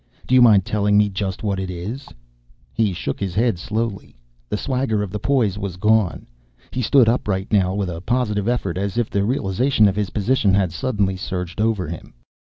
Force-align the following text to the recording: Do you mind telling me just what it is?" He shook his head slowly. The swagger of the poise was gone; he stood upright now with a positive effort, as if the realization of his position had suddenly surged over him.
Do 0.25 0.33
you 0.33 0.41
mind 0.41 0.65
telling 0.65 0.97
me 0.97 1.09
just 1.09 1.43
what 1.43 1.59
it 1.59 1.69
is?" 1.69 2.07
He 2.73 2.91
shook 2.91 3.19
his 3.19 3.35
head 3.35 3.59
slowly. 3.59 4.15
The 4.49 4.57
swagger 4.57 5.03
of 5.03 5.11
the 5.11 5.19
poise 5.19 5.59
was 5.59 5.77
gone; 5.77 6.25
he 6.71 6.81
stood 6.81 7.07
upright 7.07 7.53
now 7.53 7.75
with 7.75 7.87
a 7.87 8.01
positive 8.01 8.47
effort, 8.47 8.79
as 8.79 8.97
if 8.97 9.11
the 9.11 9.23
realization 9.23 9.87
of 9.87 9.95
his 9.95 10.09
position 10.09 10.55
had 10.55 10.71
suddenly 10.71 11.17
surged 11.17 11.61
over 11.61 11.87
him. 11.87 12.15